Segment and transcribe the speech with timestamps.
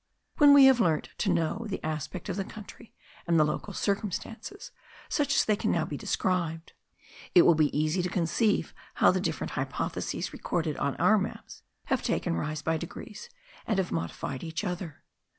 [0.37, 2.91] When we have learnt to know the aspect of the country,
[3.27, 4.71] and the local circumstances,
[5.09, 6.73] such as they can now be described,
[7.35, 12.01] it will be easy to conceive how the different hypotheses recorded on our maps have
[12.01, 13.29] taken rise by degrees,
[13.67, 15.03] and have modified each other.